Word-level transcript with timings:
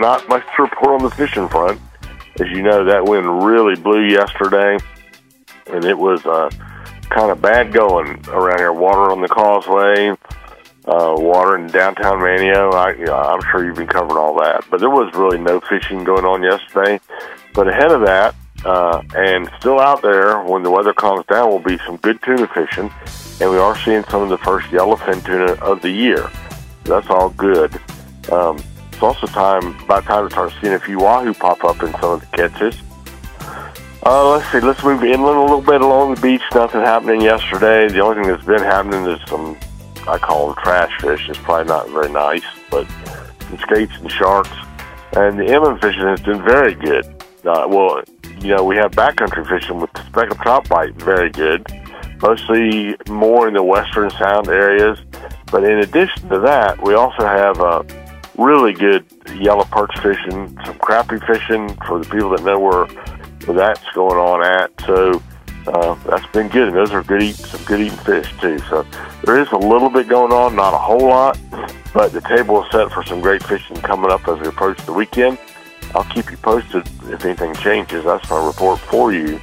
Not 0.00 0.28
much 0.28 0.44
to 0.56 0.62
report 0.62 1.00
on 1.00 1.08
the 1.08 1.14
fishing 1.14 1.48
front. 1.48 1.80
As 2.40 2.48
you 2.48 2.62
know, 2.62 2.84
that 2.84 3.04
wind 3.04 3.44
really 3.44 3.76
blew 3.76 4.04
yesterday, 4.06 4.78
and 5.66 5.84
it 5.84 5.96
was 5.96 6.24
uh, 6.24 6.50
kind 7.10 7.30
of 7.30 7.42
bad 7.42 7.72
going 7.72 8.26
around 8.28 8.58
here. 8.58 8.72
Water 8.72 9.12
on 9.12 9.20
the 9.20 9.28
causeway, 9.28 10.10
uh, 10.86 11.14
water 11.18 11.56
in 11.58 11.66
downtown 11.66 12.18
Manteo. 12.18 12.72
I, 12.72 12.90
I'm 13.12 13.42
sure 13.50 13.64
you've 13.64 13.76
been 13.76 13.86
covering 13.86 14.16
all 14.16 14.34
that, 14.40 14.64
but 14.70 14.80
there 14.80 14.90
was 14.90 15.12
really 15.14 15.38
no 15.38 15.60
fishing 15.60 16.04
going 16.04 16.24
on 16.24 16.42
yesterday. 16.42 16.98
But 17.54 17.68
ahead 17.68 17.92
of 17.92 18.00
that, 18.06 18.34
uh, 18.64 19.02
and 19.14 19.50
still 19.60 19.78
out 19.78 20.00
there 20.00 20.42
when 20.42 20.62
the 20.62 20.70
weather 20.70 20.94
calms 20.94 21.26
down, 21.26 21.50
will 21.50 21.58
be 21.58 21.78
some 21.84 21.98
good 21.98 22.20
tuna 22.22 22.48
fishing, 22.48 22.90
and 23.40 23.50
we 23.50 23.58
are 23.58 23.76
seeing 23.78 24.04
some 24.04 24.22
of 24.22 24.30
the 24.30 24.38
first 24.38 24.68
yellowfin 24.68 25.24
tuna 25.24 25.52
of 25.62 25.82
the 25.82 25.90
year. 25.90 26.30
That's 26.84 27.10
all 27.10 27.28
good. 27.30 27.78
Um, 28.30 28.62
also 29.02 29.26
time 29.26 29.78
about 29.82 30.04
time 30.04 30.28
to 30.28 30.32
start 30.32 30.52
seeing 30.60 30.74
a 30.74 30.78
few 30.78 30.98
wahoo 30.98 31.34
pop 31.34 31.64
up 31.64 31.82
in 31.82 31.92
some 31.92 32.12
of 32.12 32.20
the 32.20 32.26
catches. 32.36 32.76
Uh, 34.04 34.30
let's 34.30 34.50
see. 34.50 34.60
Let's 34.60 34.82
move 34.82 35.04
inland 35.04 35.38
a 35.38 35.40
little 35.40 35.60
bit 35.60 35.80
along 35.80 36.14
the 36.14 36.20
beach. 36.20 36.42
Nothing 36.54 36.80
happening 36.80 37.20
yesterday. 37.20 37.88
The 37.88 38.00
only 38.00 38.22
thing 38.22 38.32
that's 38.32 38.44
been 38.44 38.62
happening 38.62 39.04
is 39.06 39.20
some 39.28 39.56
I 40.08 40.18
call 40.18 40.48
them 40.48 40.56
trash 40.62 41.00
fish. 41.00 41.28
It's 41.28 41.38
probably 41.38 41.68
not 41.68 41.88
very 41.90 42.10
nice, 42.10 42.44
but 42.70 42.86
some 43.42 43.58
skates 43.58 43.92
and 44.00 44.10
sharks. 44.10 44.50
And 45.14 45.38
the 45.38 45.44
inland 45.44 45.80
fishing 45.80 46.02
has 46.02 46.20
been 46.20 46.42
very 46.42 46.74
good. 46.74 47.04
Uh, 47.44 47.66
well, 47.68 48.02
you 48.40 48.48
know, 48.48 48.64
we 48.64 48.76
have 48.76 48.90
backcountry 48.92 49.48
fishing 49.48 49.80
with 49.80 49.92
the 49.92 50.04
speckled 50.06 50.40
trout 50.40 50.68
bite 50.68 50.94
very 50.94 51.30
good, 51.30 51.64
mostly 52.20 52.96
more 53.08 53.46
in 53.46 53.54
the 53.54 53.62
western 53.62 54.10
sound 54.10 54.48
areas. 54.48 54.98
But 55.52 55.64
in 55.64 55.78
addition 55.78 56.28
to 56.30 56.40
that, 56.40 56.82
we 56.82 56.94
also 56.94 57.24
have 57.24 57.60
uh, 57.60 57.82
really 58.42 58.72
good 58.72 59.04
yellow 59.34 59.64
perch 59.64 59.94
fishing, 60.00 60.48
some 60.64 60.78
crappie 60.78 61.24
fishing 61.26 61.74
for 61.86 61.98
the 61.98 62.08
people 62.10 62.30
that 62.30 62.42
know 62.42 62.58
where, 62.58 62.86
where 63.46 63.56
that's 63.56 63.88
going 63.94 64.18
on 64.18 64.44
at. 64.44 64.70
So 64.86 65.22
uh, 65.66 65.94
that's 66.06 66.26
been 66.32 66.48
good, 66.48 66.68
and 66.68 66.76
those 66.76 66.92
are 66.92 67.02
good 67.02 67.22
eat, 67.22 67.36
some 67.36 67.62
good 67.64 67.80
eating 67.80 67.98
fish 67.98 68.32
too. 68.40 68.58
So 68.70 68.84
there 69.24 69.40
is 69.40 69.50
a 69.52 69.58
little 69.58 69.90
bit 69.90 70.08
going 70.08 70.32
on, 70.32 70.56
not 70.56 70.74
a 70.74 70.78
whole 70.78 71.06
lot, 71.06 71.38
but 71.94 72.12
the 72.12 72.20
table 72.22 72.64
is 72.64 72.70
set 72.70 72.90
for 72.90 73.04
some 73.04 73.20
great 73.20 73.42
fishing 73.44 73.76
coming 73.76 74.10
up 74.10 74.26
as 74.28 74.40
we 74.40 74.48
approach 74.48 74.78
the 74.86 74.92
weekend. 74.92 75.38
I'll 75.94 76.04
keep 76.04 76.30
you 76.30 76.36
posted 76.38 76.86
if 77.04 77.24
anything 77.24 77.54
changes. 77.54 78.04
That's 78.04 78.28
my 78.30 78.44
report 78.46 78.80
for 78.80 79.12
you 79.12 79.40